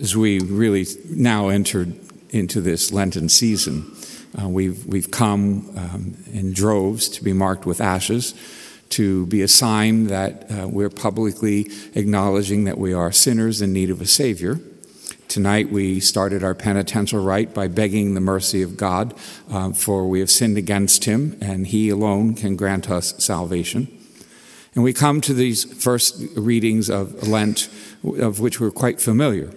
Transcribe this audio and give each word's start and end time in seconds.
as 0.00 0.16
we 0.16 0.40
really 0.40 0.86
now 1.08 1.48
entered 1.48 1.98
into 2.30 2.60
this 2.60 2.92
Lenten 2.92 3.28
season, 3.28 3.90
uh, 4.40 4.48
we've, 4.48 4.84
we've 4.86 5.10
come 5.10 5.70
um, 5.76 6.16
in 6.32 6.52
droves 6.52 7.08
to 7.08 7.24
be 7.24 7.32
marked 7.32 7.64
with 7.64 7.80
ashes, 7.80 8.34
to 8.90 9.26
be 9.26 9.42
a 9.42 9.48
sign 9.48 10.08
that 10.08 10.50
uh, 10.50 10.68
we're 10.68 10.90
publicly 10.90 11.70
acknowledging 11.94 12.64
that 12.64 12.78
we 12.78 12.92
are 12.92 13.10
sinners 13.10 13.62
in 13.62 13.72
need 13.72 13.90
of 13.90 14.00
a 14.00 14.06
Savior. 14.06 14.60
Tonight 15.28 15.70
we 15.70 15.98
started 15.98 16.44
our 16.44 16.54
penitential 16.54 17.22
rite 17.22 17.52
by 17.52 17.66
begging 17.66 18.14
the 18.14 18.20
mercy 18.20 18.62
of 18.62 18.76
God, 18.76 19.14
uh, 19.50 19.72
for 19.72 20.08
we 20.08 20.20
have 20.20 20.30
sinned 20.30 20.58
against 20.58 21.04
Him, 21.04 21.36
and 21.40 21.66
He 21.66 21.88
alone 21.88 22.34
can 22.34 22.54
grant 22.54 22.90
us 22.90 23.14
salvation. 23.22 23.88
And 24.74 24.84
we 24.84 24.92
come 24.92 25.22
to 25.22 25.32
these 25.32 25.64
first 25.82 26.22
readings 26.36 26.90
of 26.90 27.26
Lent, 27.26 27.68
of 28.04 28.40
which 28.40 28.60
we're 28.60 28.70
quite 28.70 29.00
familiar 29.00 29.50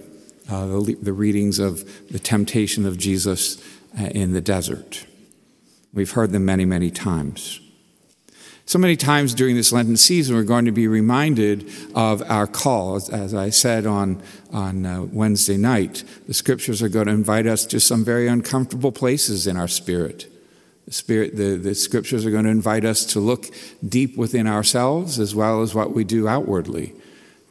uh, 0.49 0.65
the, 0.65 0.97
the, 1.01 1.13
readings 1.13 1.59
of 1.59 2.09
the 2.09 2.19
temptation 2.19 2.85
of 2.85 2.97
Jesus 2.97 3.61
uh, 3.99 4.05
in 4.05 4.33
the 4.33 4.41
desert. 4.41 5.05
We've 5.93 6.11
heard 6.11 6.31
them 6.31 6.45
many, 6.45 6.65
many 6.65 6.91
times. 6.91 7.59
So 8.65 8.77
many 8.77 8.95
times 8.95 9.33
during 9.33 9.55
this 9.55 9.71
Lenten 9.71 9.97
season, 9.97 10.35
we're 10.35 10.43
going 10.43 10.65
to 10.65 10.71
be 10.71 10.87
reminded 10.87 11.67
of 11.95 12.21
our 12.29 12.45
call. 12.45 12.97
As 12.97 13.33
I 13.33 13.49
said 13.49 13.87
on, 13.87 14.21
on 14.53 14.85
uh, 14.85 15.01
Wednesday 15.03 15.57
night, 15.57 16.03
the 16.27 16.35
scriptures 16.35 16.83
are 16.83 16.89
going 16.89 17.07
to 17.07 17.13
invite 17.13 17.47
us 17.47 17.65
to 17.65 17.79
some 17.79 18.05
very 18.05 18.27
uncomfortable 18.27 18.91
places 18.91 19.47
in 19.47 19.57
our 19.57 19.67
spirit. 19.67 20.31
The, 20.85 20.93
spirit 20.93 21.35
the, 21.35 21.55
the 21.55 21.73
scriptures 21.73 22.27
are 22.27 22.31
going 22.31 22.43
to 22.43 22.51
invite 22.51 22.85
us 22.85 23.05
to 23.05 23.19
look 23.19 23.47
deep 23.87 24.15
within 24.17 24.45
ourselves 24.45 25.19
as 25.19 25.33
well 25.33 25.63
as 25.63 25.73
what 25.73 25.93
we 25.93 26.03
do 26.03 26.27
outwardly 26.27 26.93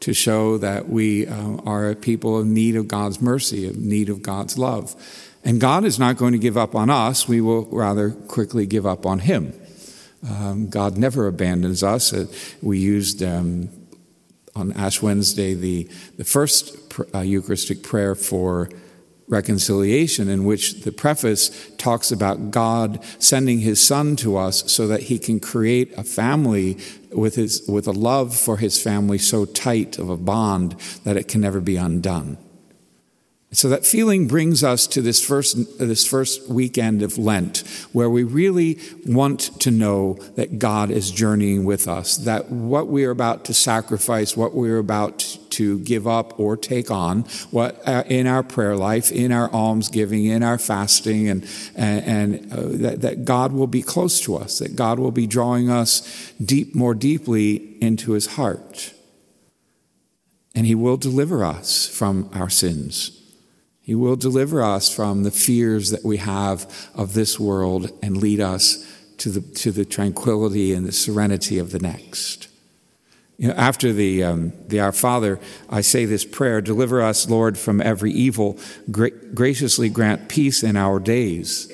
to 0.01 0.13
show 0.13 0.59
that 0.59 0.89
we 0.89 1.27
uh, 1.27 1.57
are 1.65 1.91
a 1.91 1.95
people 1.97 2.41
in 2.41 2.55
need 2.55 2.77
of 2.77 2.89
God's 2.89 3.21
mercy, 3.21 3.67
in 3.67 3.89
need 3.89 4.09
of 4.09 4.23
God's 4.23 4.59
love. 4.59 4.95
And 5.45 5.61
God 5.61 5.85
is 5.85 5.99
not 5.99 6.17
going 6.17 6.33
to 6.33 6.39
give 6.39 6.57
up 6.57 6.75
on 6.75 6.91
us, 6.91 7.29
we 7.29 7.41
will 7.41 7.67
rather 7.67 8.11
quickly 8.11 8.67
give 8.67 8.87
up 8.87 9.07
on 9.07 9.21
Him. 9.21 9.53
Um, 10.29 10.69
God 10.69 10.99
never 10.99 11.27
abandons 11.27 11.83
us. 11.83 12.13
Uh, 12.13 12.27
we 12.61 12.79
used 12.79 13.23
um, 13.23 13.69
on 14.55 14.73
Ash 14.73 15.01
Wednesday 15.01 15.55
the, 15.55 15.89
the 16.17 16.25
first 16.25 16.91
pr- 16.91 17.05
uh, 17.15 17.21
Eucharistic 17.21 17.83
prayer 17.83 18.15
for 18.15 18.69
reconciliation, 19.29 20.29
in 20.29 20.45
which 20.45 20.83
the 20.83 20.93
preface 20.93 21.71
talks 21.77 22.11
about 22.11 22.51
God 22.51 23.03
sending 23.19 23.61
his 23.61 23.81
son 23.81 24.17
to 24.17 24.37
us 24.37 24.71
so 24.73 24.87
that 24.87 25.05
he 25.05 25.19
can 25.19 25.39
create 25.39 25.97
a 25.97 26.05
family 26.05 26.79
with, 27.13 27.35
his, 27.35 27.67
with 27.69 27.87
a 27.87 27.93
love 27.93 28.35
for 28.35 28.57
his 28.57 28.83
family 28.83 29.19
so 29.19 29.45
tight 29.45 29.99
of 29.99 30.09
a 30.09 30.17
bond 30.17 30.73
that 31.05 31.17
it 31.17 31.29
can 31.29 31.41
never 31.41 31.61
be 31.61 31.77
undone. 31.77 32.39
So 33.51 33.71
that 33.71 33.87
feeling 33.87 34.29
brings 34.29 34.63
us 34.63 34.87
to 34.89 35.01
this 35.01 35.25
first, 35.25 35.79
this 35.79 36.07
first 36.07 36.49
weekend 36.49 37.01
of 37.01 37.17
Lent, 37.17 37.65
where 37.93 38.11
we 38.11 38.23
really 38.23 38.79
want 39.07 39.41
to 39.61 39.71
know 39.71 40.15
that 40.37 40.59
God 40.59 40.91
is 40.91 41.11
journeying 41.11 41.65
with 41.65 41.89
us, 41.89 42.19
that 42.19 42.51
what 42.51 42.89
we 42.89 43.07
are 43.07 43.11
about 43.11 43.47
to 43.47 43.55
sacrifice, 43.55 44.37
what 44.37 44.53
we're 44.53 44.77
about 44.77 45.39
to 45.59 45.81
give 45.81 46.07
up 46.07 46.39
or 46.39 46.57
take 46.57 46.89
on, 46.89 47.23
what 47.51 47.81
uh, 47.87 48.05
in 48.07 48.29
our 48.29 48.45
prayer 48.45 48.77
life, 48.77 49.11
in 49.11 49.33
our 49.33 49.51
almsgiving, 49.53 50.27
in 50.27 50.45
our 50.45 50.57
fasting, 50.57 51.29
and, 51.29 51.43
and, 51.75 52.05
and 52.05 52.53
uh, 52.53 52.63
that, 52.83 53.01
that 53.01 53.25
God 53.25 53.53
will 53.53 53.67
be 53.67 53.83
close 53.83 54.21
to 54.21 54.37
us, 54.37 54.61
that 54.61 54.77
God 54.77 55.01
will 55.01 55.11
be 55.11 55.27
drawing 55.27 55.69
us 55.69 56.33
deep, 56.35 56.77
more 56.77 56.95
deeply 56.95 57.77
into 57.83 58.13
his 58.13 58.27
heart. 58.37 58.95
And 60.55 60.65
he 60.65 60.77
will 60.77 60.97
deliver 60.97 61.45
us 61.45 61.89
from 61.89 62.31
our 62.33 62.51
sins. 62.51 63.21
He 63.81 63.97
will 63.97 64.17
deliver 64.17 64.63
us 64.63 64.95
from 64.95 65.25
the 65.25 65.33
fears 65.33 65.91
that 65.91 66.05
we 66.05 66.19
have 66.19 66.89
of 66.95 67.15
this 67.15 67.41
world 67.41 67.91
and 68.01 68.17
lead 68.17 68.39
us 68.39 68.87
to 69.19 69.31
the, 69.31 69.41
to 69.57 69.73
the 69.73 69.85
tranquility 69.85 70.73
and 70.73 70.87
the 70.87 70.93
serenity 70.93 71.59
of 71.59 71.73
the 71.73 71.81
next. 71.81 72.47
You 73.39 73.49
know, 73.49 73.55
after 73.55 73.93
the, 73.93 74.25
um, 74.25 74.53
the 74.67 74.81
Our 74.81 74.91
Father, 74.91 75.39
I 75.71 75.81
say 75.81 76.05
this 76.05 76.25
prayer 76.25 76.61
Deliver 76.61 77.01
us, 77.01 77.31
Lord, 77.31 77.57
from 77.57 77.81
every 77.81 78.11
evil. 78.11 78.59
Gra- 78.91 79.11
graciously 79.11 79.89
grant 79.89 80.29
peace 80.29 80.65
in 80.65 80.77
our 80.77 80.99
days, 80.99 81.73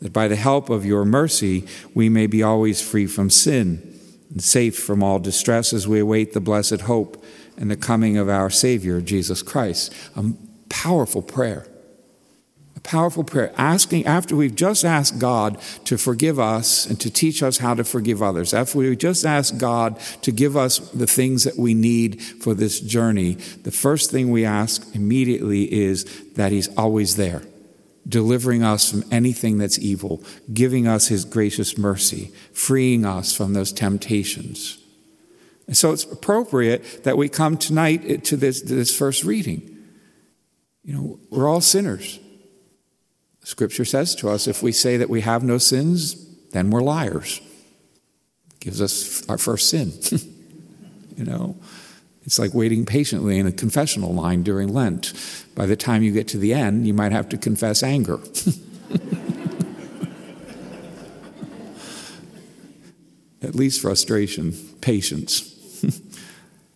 that 0.00 0.12
by 0.12 0.28
the 0.28 0.36
help 0.36 0.70
of 0.70 0.86
your 0.86 1.04
mercy 1.04 1.66
we 1.92 2.08
may 2.08 2.28
be 2.28 2.42
always 2.42 2.80
free 2.80 3.06
from 3.06 3.30
sin 3.30 3.98
and 4.30 4.42
safe 4.42 4.78
from 4.78 5.02
all 5.02 5.18
distress 5.18 5.72
as 5.72 5.88
we 5.88 5.98
await 5.98 6.32
the 6.32 6.40
blessed 6.40 6.82
hope 6.82 7.22
and 7.56 7.68
the 7.68 7.76
coming 7.76 8.16
of 8.16 8.28
our 8.28 8.48
Savior, 8.48 9.00
Jesus 9.00 9.42
Christ. 9.42 9.92
A 10.16 10.24
powerful 10.68 11.20
prayer. 11.20 11.66
Powerful 12.82 13.22
prayer. 13.22 13.52
Asking, 13.56 14.06
after 14.06 14.34
we've 14.34 14.54
just 14.54 14.84
asked 14.84 15.18
God 15.18 15.60
to 15.84 15.96
forgive 15.96 16.40
us 16.40 16.84
and 16.86 17.00
to 17.00 17.10
teach 17.10 17.42
us 17.42 17.58
how 17.58 17.74
to 17.74 17.84
forgive 17.84 18.22
others, 18.22 18.52
after 18.52 18.78
we've 18.78 18.98
just 18.98 19.24
asked 19.24 19.58
God 19.58 20.00
to 20.22 20.32
give 20.32 20.56
us 20.56 20.78
the 20.90 21.06
things 21.06 21.44
that 21.44 21.56
we 21.56 21.74
need 21.74 22.20
for 22.20 22.54
this 22.54 22.80
journey, 22.80 23.34
the 23.62 23.70
first 23.70 24.10
thing 24.10 24.30
we 24.30 24.44
ask 24.44 24.94
immediately 24.94 25.72
is 25.72 26.04
that 26.32 26.50
He's 26.50 26.68
always 26.76 27.16
there 27.16 27.42
delivering 28.08 28.62
us 28.62 28.90
from 28.90 29.04
anything 29.10 29.58
that's 29.58 29.78
evil, 29.78 30.22
giving 30.52 30.86
us 30.86 31.08
his 31.08 31.24
gracious 31.24 31.78
mercy, 31.78 32.32
freeing 32.52 33.04
us 33.04 33.32
from 33.32 33.52
those 33.52 33.72
temptations. 33.72 34.78
And 35.66 35.76
so 35.76 35.92
it's 35.92 36.04
appropriate 36.04 37.04
that 37.04 37.16
we 37.16 37.28
come 37.28 37.56
tonight 37.56 38.24
to 38.24 38.36
this, 38.36 38.60
to 38.62 38.74
this 38.74 38.94
first 38.94 39.24
reading. 39.24 39.78
You 40.82 40.94
know, 40.94 41.20
we're 41.30 41.48
all 41.48 41.60
sinners. 41.60 42.18
Scripture 43.44 43.84
says 43.84 44.14
to 44.16 44.28
us 44.28 44.46
if 44.46 44.62
we 44.62 44.72
say 44.72 44.96
that 44.96 45.10
we 45.10 45.20
have 45.22 45.42
no 45.42 45.58
sins, 45.58 46.14
then 46.50 46.70
we're 46.70 46.82
liars. 46.82 47.40
gives 48.60 48.80
us 48.80 49.28
our 49.28 49.38
first 49.38 49.68
sin. 49.68 49.92
you 51.16 51.24
know, 51.24 51.56
it's 52.24 52.38
like 52.38 52.54
waiting 52.54 52.86
patiently 52.86 53.38
in 53.38 53.46
a 53.46 53.52
confessional 53.52 54.14
line 54.14 54.42
during 54.42 54.72
Lent. 54.72 55.12
By 55.54 55.66
the 55.66 55.76
time 55.76 56.02
you 56.02 56.12
get 56.12 56.28
to 56.28 56.38
the 56.38 56.54
end, 56.54 56.86
you 56.86 56.94
might 56.94 57.12
have 57.12 57.28
to 57.30 57.36
confess 57.36 57.82
anger. 57.82 58.20
At 63.42 63.56
least 63.56 63.80
frustration, 63.80 64.52
patience. 64.80 65.48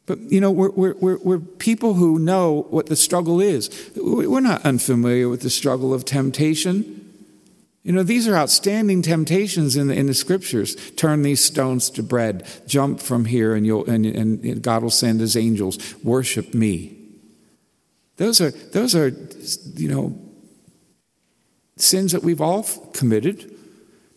But, 0.07 0.21
you 0.31 0.41
know, 0.41 0.53
we're, 0.53 0.71
we're, 0.71 1.19
we're, 1.19 1.39
people 1.39 1.95
who 1.95 2.19
know 2.21 2.67
what 2.71 2.87
the 2.87 2.95
struggle 2.95 3.41
is. 3.41 3.91
We're 3.97 4.41
not 4.41 4.65
unfamiliar 4.65 5.29
with 5.29 5.43
the 5.43 5.51
struggle 5.51 5.93
of 5.93 6.05
temptation. 6.05 7.03
You 7.83 7.93
know, 7.93 8.05
these 8.05 8.29
are 8.29 8.37
outstanding 8.37 9.03
temptations 9.03 9.77
in 9.77 9.89
the, 9.89 9.95
in 9.95 10.07
the 10.07 10.15
scriptures. 10.15 10.77
Turn 10.93 11.23
these 11.23 11.45
stones 11.45 11.91
to 11.91 12.05
bread. 12.05 12.47
Jump 12.67 13.01
from 13.01 13.25
here, 13.25 13.55
and, 13.55 13.67
you'll, 13.67 13.89
and, 13.91 14.07
and 14.07 14.63
God 14.63 14.85
will 14.85 14.91
send 14.91 15.21
his 15.21 15.37
angels. 15.37 15.79
Worship 16.05 16.55
me. 16.55 16.97
Those 18.17 18.41
are, 18.41 18.51
those 18.51 18.95
are, 18.95 19.09
you 19.75 19.89
know, 19.89 20.19
sins 21.77 22.13
that 22.13 22.23
we've 22.23 22.41
all 22.41 22.63
committed. 22.93 23.56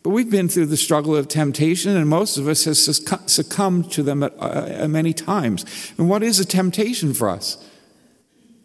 But 0.01 0.11
we've 0.11 0.31
been 0.31 0.47
through 0.47 0.67
the 0.67 0.77
struggle 0.77 1.15
of 1.15 1.27
temptation, 1.27 1.97
and 1.97 2.07
most 2.07 2.37
of 2.37 2.47
us 2.47 2.65
have 2.65 2.77
succumbed 2.77 3.91
to 3.91 4.03
them 4.03 4.23
uh, 4.23 4.87
many 4.87 5.13
times. 5.13 5.65
And 5.97 6.09
what 6.09 6.23
is 6.23 6.39
a 6.39 6.45
temptation 6.45 7.13
for 7.13 7.29
us? 7.29 7.63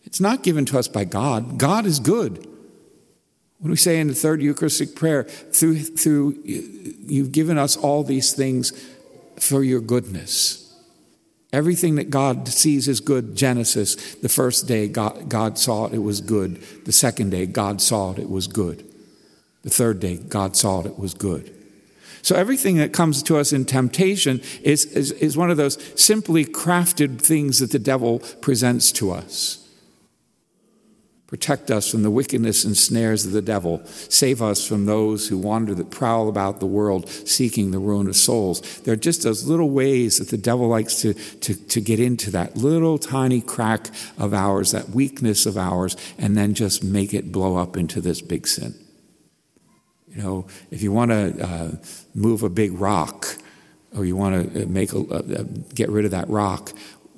It's 0.05 0.21
not 0.21 0.43
given 0.43 0.65
to 0.67 0.79
us 0.79 0.87
by 0.87 1.05
God. 1.05 1.59
God 1.59 1.87
is 1.87 1.99
good. 1.99 2.47
What 3.59 3.69
do 3.69 3.71
we 3.71 3.77
say 3.77 3.99
in 3.99 4.09
the 4.09 4.15
third 4.15 4.43
Eucharistic 4.43 4.95
prayer? 4.95 5.25
Through, 5.25 5.79
through 5.81 6.39
you've 6.45 7.33
given 7.33 7.59
us 7.59 7.77
all 7.77 8.05
these 8.05 8.33
things 8.33 8.73
for 9.39 9.65
your 9.65 9.81
goodness. 9.81 10.61
Everything 11.53 11.97
that 11.97 12.11
God 12.11 12.49
sees 12.49 12.89
is 12.89 13.01
good, 13.01 13.35
Genesis, 13.35 14.15
the 14.17 14.29
first 14.29 14.69
day 14.69 14.87
God, 14.89 15.29
God 15.29 15.59
saw 15.59 15.87
it, 15.87 15.95
it 15.95 15.99
was 15.99 16.21
good. 16.21 16.61
The 16.85 16.93
second 16.93 17.31
day 17.31 17.47
God 17.47 17.81
saw 17.81 18.13
it, 18.13 18.19
it 18.19 18.29
was 18.29 18.47
good. 18.47 18.85
The 19.65 19.71
third 19.71 19.99
day, 19.99 20.17
God 20.17 20.57
saw 20.57 20.81
it, 20.81 20.87
it 20.87 20.99
was 20.99 21.15
good. 21.15 21.53
So 22.23 22.37
everything 22.37 22.77
that 22.77 22.93
comes 22.93 23.23
to 23.25 23.37
us 23.37 23.53
in 23.53 23.65
temptation 23.65 24.41
is, 24.63 24.87
is, 24.87 25.13
is 25.13 25.37
one 25.37 25.51
of 25.51 25.57
those 25.57 25.79
simply 26.01 26.45
crafted 26.45 27.21
things 27.21 27.59
that 27.59 27.71
the 27.71 27.79
devil 27.79 28.21
presents 28.41 28.93
to 28.93 29.11
us. 29.11 29.61
Protect 31.27 31.71
us 31.71 31.91
from 31.91 32.03
the 32.03 32.11
wickedness 32.11 32.65
and 32.65 32.77
snares 32.77 33.27
of 33.27 33.33
the 33.33 33.43
devil. 33.43 33.85
Save 33.87 34.41
us 34.41 34.67
from 34.67 34.87
those 34.87 35.29
who 35.29 35.37
wander 35.37 35.75
that 35.75 35.91
prowl 35.91 36.29
about 36.29 36.61
the 36.61 36.67
world 36.67 37.09
seeking 37.09 37.71
the 37.71 37.79
ruin 37.79 38.07
of 38.07 38.17
souls. 38.17 38.61
There 38.81 38.95
are 38.95 38.97
just 38.97 39.23
those 39.23 39.47
little 39.47 39.71
ways 39.71 40.19
that 40.19 40.29
the 40.29 40.39
devil 40.39 40.69
likes 40.69 41.01
to, 41.01 41.15
to, 41.15 41.55
to 41.55 41.81
get 41.81 41.99
into 41.99 42.31
that 42.31 42.57
little 42.57 42.99
tiny 42.99 43.41
crack 43.41 43.89
of 44.17 44.33
ours, 44.33 44.71
that 44.73 44.91
weakness 44.91 45.45
of 45.45 45.59
ours, 45.59 45.97
and 46.19 46.37
then 46.37 46.55
just 46.55 46.85
make 46.85 47.13
it 47.13 47.33
blow 47.33 47.57
up 47.57 47.77
into 47.77 48.01
this 48.01 48.21
big 48.21 48.47
sin. 48.47 48.75
You 50.15 50.23
know, 50.23 50.47
if 50.71 50.83
you 50.83 50.93
want 50.93 51.11
to 51.11 51.45
uh, 51.45 51.71
move 52.15 52.43
a 52.43 52.49
big 52.49 52.73
rock, 52.73 53.37
or 53.97 54.05
you 54.05 54.17
want 54.17 54.55
to 54.55 54.63
uh, 54.63 54.67
make 54.67 54.93
a, 54.93 54.99
uh, 54.99 55.45
get 55.75 55.89
rid 55.91 56.05
of 56.05 56.11
that 56.13 56.29
rock, 56.29 56.73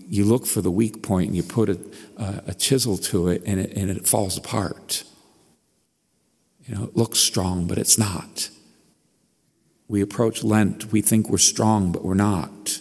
you 0.08 0.24
look 0.24 0.46
for 0.46 0.62
the 0.62 0.70
weak 0.70 1.02
point 1.02 1.28
and 1.28 1.36
you 1.36 1.42
put 1.42 1.68
a, 1.68 1.78
a 2.46 2.54
chisel 2.54 2.96
to 2.96 3.28
it 3.28 3.42
and, 3.44 3.60
it 3.60 3.76
and 3.76 3.90
it 3.90 4.06
falls 4.06 4.38
apart. 4.38 5.04
You 6.66 6.74
know, 6.74 6.84
it 6.84 6.96
looks 6.96 7.18
strong, 7.18 7.66
but 7.66 7.78
it's 7.78 7.98
not. 7.98 8.50
We 9.88 10.00
approach 10.00 10.42
Lent, 10.42 10.90
we 10.92 11.00
think 11.00 11.28
we're 11.28 11.38
strong, 11.38 11.92
but 11.92 12.04
we're 12.04 12.14
not. 12.14 12.80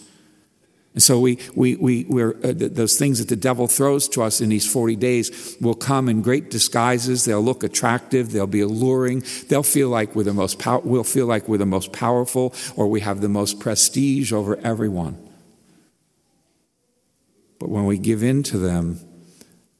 And 0.96 1.02
so 1.02 1.20
we, 1.20 1.38
we, 1.54 1.76
we, 1.76 2.06
we're, 2.08 2.30
uh, 2.42 2.54
those 2.54 2.98
things 2.98 3.18
that 3.18 3.28
the 3.28 3.36
devil 3.36 3.66
throws 3.68 4.08
to 4.08 4.22
us 4.22 4.40
in 4.40 4.48
these 4.48 4.66
40 4.66 4.96
days 4.96 5.54
will 5.60 5.74
come 5.74 6.08
in 6.08 6.22
great 6.22 6.50
disguises. 6.50 7.26
They'll 7.26 7.42
look 7.42 7.62
attractive. 7.62 8.32
They'll 8.32 8.46
be 8.46 8.62
alluring. 8.62 9.22
They'll 9.48 9.62
feel 9.62 9.90
like 9.90 10.16
we're 10.16 10.24
the 10.24 10.32
most, 10.32 10.58
pow- 10.58 10.80
we'll 10.82 11.04
feel 11.04 11.26
like 11.26 11.48
we're 11.48 11.58
the 11.58 11.66
most 11.66 11.92
powerful 11.92 12.54
or 12.76 12.88
we 12.88 13.00
have 13.00 13.20
the 13.20 13.28
most 13.28 13.60
prestige 13.60 14.32
over 14.32 14.56
everyone. 14.64 15.18
But 17.58 17.68
when 17.68 17.84
we 17.84 17.98
give 17.98 18.22
in 18.22 18.42
to 18.44 18.58
them, 18.58 18.98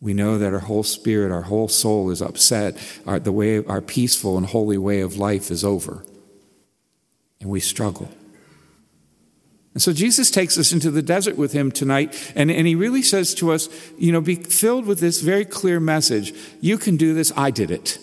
we 0.03 0.13
know 0.13 0.37
that 0.37 0.53
our 0.53 0.59
whole 0.59 0.83
spirit, 0.83 1.33
our 1.33 1.43
whole 1.43 1.69
soul 1.69 2.11
is 2.11 2.21
upset. 2.21 2.77
Our, 3.07 3.19
the 3.21 3.33
way, 3.33 3.65
our 3.65 3.81
peaceful 3.81 4.37
and 4.37 4.45
holy 4.45 4.77
way 4.77 5.01
of 5.01 5.17
life 5.17 5.51
is 5.51 5.65
over. 5.65 6.05
And 7.41 7.49
we 7.49 7.61
struggle. 7.61 8.11
And 9.77 9.83
so 9.83 9.93
Jesus 9.93 10.31
takes 10.31 10.57
us 10.57 10.73
into 10.73 10.91
the 10.91 11.03
desert 11.03 11.37
with 11.37 11.53
him 11.53 11.71
tonight, 11.71 12.33
and, 12.35 12.51
and 12.51 12.67
he 12.67 12.75
really 12.75 13.03
says 13.03 13.35
to 13.35 13.53
us, 13.53 13.69
you 13.99 14.11
know, 14.11 14.23
be 14.23 14.37
filled 14.37 14.87
with 14.87 15.01
this 15.01 15.21
very 15.21 15.45
clear 15.45 15.81
message. 15.81 16.33
You 16.63 16.79
can 16.79 16.97
do 16.97 17.13
this, 17.13 17.31
I 17.37 17.51
did 17.51 17.71
it. 17.71 17.99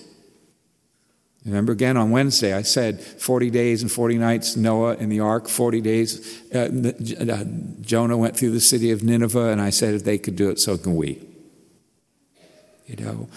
Remember 1.44 1.72
again 1.72 1.98
on 1.98 2.12
Wednesday, 2.12 2.54
I 2.54 2.62
said 2.62 3.02
40 3.02 3.50
days 3.50 3.82
and 3.82 3.92
40 3.92 4.20
nights, 4.20 4.56
Noah 4.56 4.98
in 4.98 5.10
the 5.10 5.22
ark, 5.22 5.50
40 5.50 5.82
days, 5.82 6.44
uh, 6.54 6.70
uh, 7.28 7.44
Jonah 7.82 8.18
went 8.18 8.38
through 8.38 8.52
the 8.52 8.62
city 8.62 8.92
of 8.92 9.02
Nineveh, 9.02 9.48
and 9.50 9.60
I 9.60 9.72
said 9.72 9.96
if 9.96 10.04
they 10.04 10.20
could 10.20 10.36
do 10.36 10.52
it, 10.52 10.60
so 10.60 10.78
can 10.78 10.96
we. 10.96 11.26
You 12.86 13.04
know, 13.04 13.30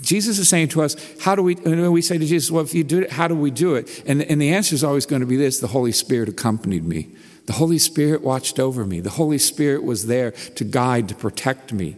Jesus 0.00 0.38
is 0.38 0.48
saying 0.48 0.68
to 0.68 0.82
us, 0.82 0.94
how 1.22 1.34
do 1.34 1.42
we, 1.42 1.56
and 1.56 1.92
we 1.92 2.02
say 2.02 2.18
to 2.18 2.24
Jesus, 2.24 2.52
well, 2.52 2.62
if 2.62 2.72
you 2.72 2.84
do 2.84 3.00
it, 3.00 3.10
how 3.10 3.26
do 3.26 3.34
we 3.34 3.50
do 3.50 3.74
it? 3.74 4.04
And, 4.06 4.22
and 4.22 4.40
the 4.40 4.50
answer 4.50 4.76
is 4.76 4.84
always 4.84 5.06
going 5.06 5.22
to 5.22 5.26
be 5.26 5.36
this 5.36 5.58
the 5.58 5.66
Holy 5.66 5.90
Spirit 5.90 6.28
accompanied 6.28 6.84
me. 6.84 7.08
The 7.48 7.54
Holy 7.54 7.78
Spirit 7.78 8.20
watched 8.20 8.60
over 8.60 8.84
me. 8.84 9.00
The 9.00 9.08
Holy 9.08 9.38
Spirit 9.38 9.82
was 9.82 10.06
there 10.06 10.32
to 10.32 10.64
guide, 10.64 11.08
to 11.08 11.14
protect 11.14 11.72
me. 11.72 11.96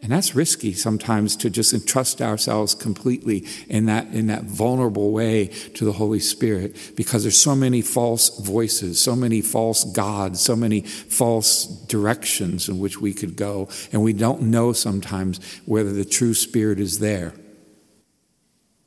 And 0.00 0.12
that's 0.12 0.36
risky 0.36 0.74
sometimes 0.74 1.34
to 1.38 1.50
just 1.50 1.74
entrust 1.74 2.22
ourselves 2.22 2.72
completely 2.72 3.48
in 3.68 3.86
that, 3.86 4.14
in 4.14 4.28
that 4.28 4.44
vulnerable 4.44 5.10
way 5.10 5.46
to 5.74 5.84
the 5.84 5.90
Holy 5.90 6.20
Spirit 6.20 6.76
because 6.94 7.24
there's 7.24 7.36
so 7.36 7.56
many 7.56 7.82
false 7.82 8.38
voices, 8.38 9.00
so 9.00 9.16
many 9.16 9.40
false 9.40 9.82
gods, 9.82 10.40
so 10.40 10.54
many 10.54 10.82
false 10.82 11.66
directions 11.88 12.68
in 12.68 12.78
which 12.78 13.00
we 13.00 13.12
could 13.12 13.34
go. 13.34 13.68
And 13.90 14.04
we 14.04 14.12
don't 14.12 14.42
know 14.42 14.72
sometimes 14.72 15.40
whether 15.64 15.92
the 15.92 16.04
true 16.04 16.32
Spirit 16.32 16.78
is 16.78 17.00
there. 17.00 17.34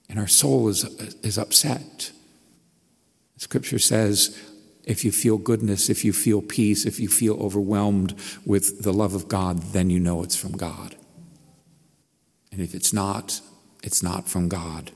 And 0.07 0.17
our 0.17 0.27
soul 0.27 0.69
is, 0.69 0.85
is 1.25 1.37
upset. 1.37 2.13
Scripture 3.37 3.79
says, 3.79 4.37
if 4.83 5.03
you 5.03 5.11
feel 5.11 5.37
goodness, 5.37 5.89
if 5.89 6.05
you 6.05 6.13
feel 6.13 6.41
peace, 6.41 6.85
if 6.85 6.99
you 6.99 7.09
feel 7.09 7.35
overwhelmed 7.41 8.15
with 8.45 8.83
the 8.83 8.93
love 8.93 9.13
of 9.13 9.27
God, 9.27 9.61
then 9.73 9.89
you 9.89 9.99
know 9.99 10.23
it's 10.23 10.35
from 10.35 10.53
God. 10.53 10.95
And 12.51 12.61
if 12.61 12.73
it's 12.73 12.93
not, 12.93 13.41
it's 13.83 14.01
not 14.01 14.27
from 14.27 14.47
God. 14.47 14.91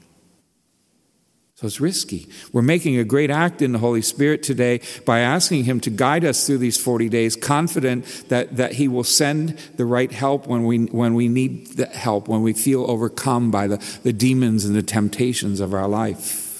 So 1.55 1.67
it's 1.67 1.79
risky. 1.79 2.27
We're 2.51 2.63
making 2.63 2.97
a 2.97 3.03
great 3.03 3.29
act 3.29 3.61
in 3.61 3.73
the 3.73 3.77
Holy 3.77 4.01
Spirit 4.01 4.41
today 4.41 4.81
by 5.05 5.19
asking 5.19 5.65
Him 5.65 5.79
to 5.81 5.91
guide 5.91 6.25
us 6.25 6.47
through 6.47 6.57
these 6.57 6.81
40 6.81 7.07
days, 7.09 7.35
confident 7.35 8.05
that, 8.29 8.57
that 8.57 8.73
He 8.73 8.87
will 8.87 9.03
send 9.03 9.49
the 9.75 9.85
right 9.85 10.11
help 10.11 10.47
when 10.47 10.63
we, 10.63 10.85
when 10.85 11.13
we 11.13 11.27
need 11.27 11.77
the 11.77 11.85
help, 11.85 12.27
when 12.27 12.41
we 12.41 12.53
feel 12.53 12.89
overcome 12.89 13.51
by 13.51 13.67
the, 13.67 13.77
the 14.01 14.13
demons 14.13 14.65
and 14.65 14.75
the 14.75 14.81
temptations 14.81 15.59
of 15.59 15.73
our 15.73 15.87
life. 15.87 16.50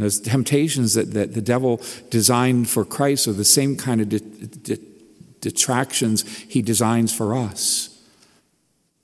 Those 0.00 0.20
temptations 0.20 0.94
that, 0.94 1.12
that 1.12 1.34
the 1.34 1.42
devil 1.42 1.80
designed 2.10 2.68
for 2.68 2.84
Christ 2.84 3.28
are 3.28 3.32
the 3.32 3.44
same 3.44 3.76
kind 3.76 4.00
of 4.00 4.08
de- 4.08 4.20
de- 4.20 4.78
detractions 5.40 6.26
he 6.38 6.62
designs 6.62 7.14
for 7.14 7.34
us. 7.34 7.90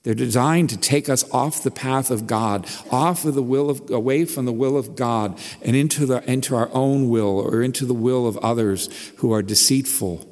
They're 0.03 0.13
designed 0.13 0.69
to 0.69 0.77
take 0.77 1.09
us 1.09 1.29
off 1.31 1.63
the 1.63 1.71
path 1.71 2.11
of 2.11 2.27
God, 2.27 2.65
off 2.91 3.25
of 3.25 3.35
the 3.35 3.43
will 3.43 3.69
of, 3.69 3.89
away 3.89 4.23
from 4.23 4.45
the 4.45 4.53
will 4.53 4.77
of 4.77 4.95
God, 4.95 5.37
and 5.61 5.75
into, 5.75 6.05
the, 6.05 6.23
into 6.31 6.55
our 6.55 6.69
own 6.71 7.09
will 7.09 7.39
or 7.39 7.61
into 7.61 7.85
the 7.85 7.93
will 7.93 8.25
of 8.25 8.37
others 8.37 8.89
who 9.17 9.33
are 9.33 9.41
deceitful. 9.41 10.25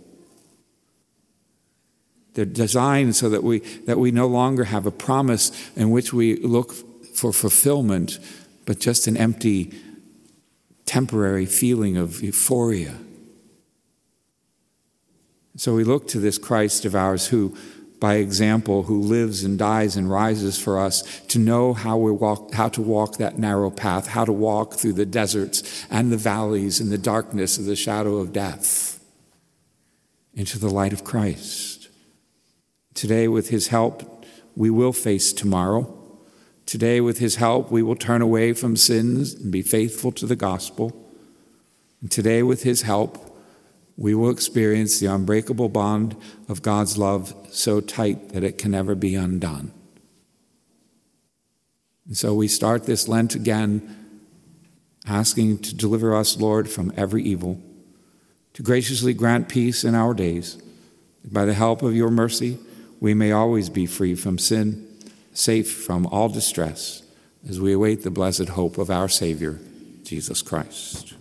They're 2.35 2.45
designed 2.45 3.17
so 3.17 3.29
that 3.29 3.44
we, 3.44 3.59
that 3.85 4.00
we 4.00 4.12
no 4.12 4.27
longer 4.27 4.65
have 4.65 4.85
a 4.85 4.91
promise 4.91 5.51
in 5.75 5.89
which 5.89 6.13
we 6.13 6.38
look 6.38 6.71
for 7.13 7.33
fulfillment, 7.33 8.19
but 8.65 8.79
just 8.79 9.07
an 9.07 9.17
empty 9.17 9.73
temporary 10.95 11.45
feeling 11.45 11.97
of 11.97 12.24
euphoria. 12.24 12.95
So 15.57 15.75
we 15.75 15.83
look 15.83 16.07
to 16.07 16.21
this 16.21 16.38
Christ 16.38 16.86
of 16.86 16.95
ours 16.95 17.27
who, 17.27 17.53
by 18.00 18.13
example, 18.13 18.83
who 18.83 19.01
lives 19.01 19.44
and 19.44 19.59
dies 19.59 19.97
and 19.97 20.09
rises 20.09 20.57
for 20.57 20.80
us 20.80 21.03
to 21.27 21.38
know 21.38 21.74
how, 21.74 21.97
we 21.97 22.13
walk, 22.13 22.53
how 22.53 22.69
to 22.69 22.81
walk 22.81 23.18
that 23.18 23.38
narrow 23.38 23.69
path, 23.71 24.07
how 24.07 24.24
to 24.24 24.31
walk 24.31 24.75
through 24.75 24.94
the 24.94 25.06
deserts 25.06 25.86
and 25.92 26.13
the 26.13 26.18
valleys 26.18 26.80
and 26.80 26.89
the 26.89 26.98
darkness 26.98 27.57
of 27.57 27.65
the 27.65 27.75
shadow 27.75 28.15
of 28.15 28.31
death 28.31 29.03
into 30.33 30.57
the 30.57 30.69
light 30.69 30.94
of 30.94 31.03
Christ. 31.03 31.89
Today, 32.94 33.27
with 33.27 33.50
his 33.50 33.68
help, 33.68 34.24
we 34.56 34.69
will 34.69 34.94
face 34.94 35.33
tomorrow. 35.33 35.94
Today, 36.75 37.00
with 37.00 37.19
His 37.19 37.38
help, 37.38 37.72
we 37.72 37.81
will 37.81 37.95
turn 37.95 38.22
away 38.22 38.51
from 38.51 38.75
sins 38.75 39.33
and 39.33 39.50
be 39.50 39.62
faithful 39.62 40.12
to 40.12 40.25
the 40.25 40.36
gospel. 40.36 40.92
And 42.01 42.12
today, 42.12 42.44
with 42.44 42.63
His 42.63 42.81
help, 42.81 43.33
we 43.95 44.13
will 44.13 44.30
experience 44.30 45.00
the 45.00 45.06
unbreakable 45.06 45.69
bond 45.69 46.18
of 46.50 46.62
God's 46.62 46.98
love 46.98 47.33
so 47.50 47.80
tight 47.80 48.33
that 48.33 48.44
it 48.44 48.57
can 48.57 48.72
never 48.72 48.94
be 48.94 49.16
undone. 49.16 49.72
And 52.07 52.18
so 52.18 52.33
we 52.33 52.50
start 52.50 52.86
this 52.86 53.07
Lent 53.07 53.36
again, 53.36 54.19
asking 55.07 55.60
to 55.60 55.74
deliver 55.74 56.13
us, 56.13 56.36
Lord, 56.42 56.69
from 56.69 56.92
every 56.98 57.24
evil, 57.24 57.57
to 58.51 58.63
graciously 58.63 59.13
grant 59.13 59.48
peace 59.48 59.86
in 59.86 59.95
our 59.95 60.13
days. 60.13 60.62
By 61.24 61.46
the 61.46 61.53
help 61.53 61.84
of 61.84 61.96
your 61.96 62.12
mercy, 62.12 62.60
we 63.00 63.13
may 63.13 63.32
always 63.32 63.70
be 63.70 63.86
free 63.86 64.13
from 64.13 64.38
sin 64.38 64.86
safe 65.36 65.72
from 65.72 66.08
all 66.08 66.30
distress 66.30 67.04
as 67.48 67.60
we 67.60 67.74
await 67.74 68.04
the 68.04 68.10
blessed 68.10 68.50
hope 68.50 68.77
of 68.77 68.89
our 68.89 69.10
Savior, 69.10 69.60
Jesus 70.04 70.42
Christ. 70.42 71.14